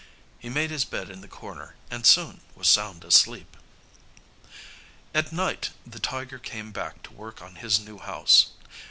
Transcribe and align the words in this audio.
He 0.39 0.49
made 0.49 0.71
his 0.71 0.83
bed 0.83 1.11
in 1.11 1.21
the 1.21 1.27
corner 1.27 1.75
and 1.91 2.07
soon 2.07 2.41
was 2.55 2.67
sound 2.67 3.03
asleep. 3.03 3.55
At 5.13 5.31
night 5.31 5.69
the 5.85 5.99
tiger 5.99 6.39
came 6.39 6.71
back 6.71 7.03
to 7.03 7.13
work 7.13 7.39
on 7.43 7.57
his 7.57 7.79
new 7.79 7.99
house. 7.99 8.47